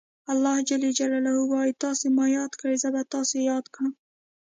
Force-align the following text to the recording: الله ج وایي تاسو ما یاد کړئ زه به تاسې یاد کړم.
الله 0.31 0.55
ج 0.67 0.69
وایي 1.51 1.73
تاسو 1.83 2.05
ما 2.17 2.25
یاد 2.39 2.51
کړئ 2.59 2.75
زه 2.83 2.87
به 2.93 3.01
تاسې 3.13 3.37
یاد 3.51 3.65
کړم. 3.73 3.93